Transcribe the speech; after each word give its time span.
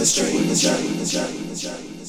the 0.00 0.06
stream, 0.06 0.48
the 0.48 0.56
stream, 0.56 0.96
the 0.96 1.04
stream, 1.04 1.90
the. 1.94 1.99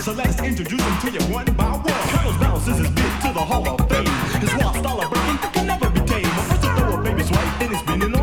So 0.00 0.12
let's 0.12 0.40
introduce 0.40 0.80
him 0.80 0.98
to 1.00 1.10
you 1.10 1.34
one 1.34 1.44
by 1.54 1.70
one. 1.72 1.82
Colonel's 1.84 2.36
bounces 2.38 2.78
his 2.78 2.88
bid 2.88 3.12
to 3.22 3.32
the 3.34 3.40
Hall 3.40 3.68
of 3.68 3.88
Fame. 3.90 4.06
His 4.40 4.54
wild 4.54 4.76
style 4.76 5.00
of 5.02 5.10
breaking 5.10 5.38
can 5.52 5.66
never 5.66 5.90
be 5.90 6.00
tamed. 6.00 6.24
A 6.24 6.42
first 6.48 6.62
to 6.62 6.74
throw 6.76 6.94
a 6.94 7.02
baby 7.02 7.22
swipe, 7.24 7.58
then 7.58 7.70
he's 7.70 7.82
been 7.82 8.02
in 8.02 8.17